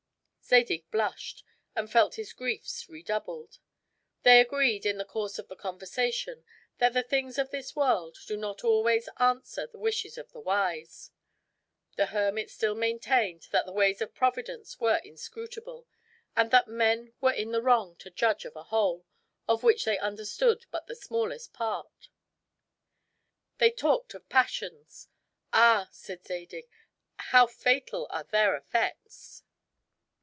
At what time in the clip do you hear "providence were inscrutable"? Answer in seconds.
14.13-15.87